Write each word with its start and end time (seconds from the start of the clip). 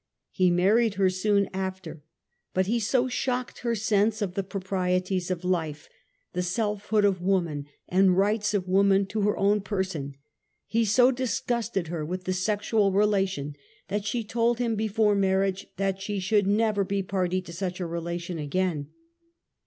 He 0.31 0.49
married 0.49 0.95
her 0.95 1.11
soon 1.11 1.47
after. 1.53 2.01
IBut 2.55 2.65
he 2.65 2.79
so 2.79 3.07
shocked 3.07 3.59
her 3.59 3.75
sense 3.75 4.19
of 4.23 4.33
the 4.33 4.41
proprieties 4.41 5.29
of 5.29 5.45
life, 5.45 5.89
the 6.33 6.41
selfhood 6.41 7.05
of 7.05 7.21
woman 7.21 7.67
and 7.87 8.17
rights 8.17 8.55
of 8.55 8.67
woman 8.67 9.05
to 9.05 9.19
lier 9.19 9.37
own 9.37 9.61
person, 9.61 10.15
he 10.65 10.85
so 10.85 11.11
disgusted 11.11 11.89
her 11.89 12.03
with 12.03 12.23
the 12.23 12.33
sexual 12.33 12.91
relation 12.91 13.53
that 13.89 14.03
she 14.03 14.23
told 14.23 14.57
him 14.57 14.73
before 14.75 15.13
marriage 15.13 15.67
that 15.77 16.01
she 16.01 16.19
should 16.19 16.47
never 16.47 16.83
be 16.83 17.03
party 17.03 17.39
to 17.39 17.53
such 17.53 17.79
a 17.79 17.85
relation 17.85 18.39
again. 18.39 18.87